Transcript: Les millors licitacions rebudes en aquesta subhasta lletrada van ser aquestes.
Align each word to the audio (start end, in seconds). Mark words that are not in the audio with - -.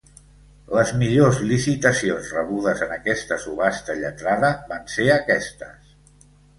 Les 0.77 0.93
millors 1.01 1.41
licitacions 1.51 2.33
rebudes 2.39 2.83
en 2.87 2.97
aquesta 2.97 3.41
subhasta 3.47 4.01
lletrada 4.03 4.53
van 4.75 4.93
ser 4.99 5.11
aquestes. 5.23 5.99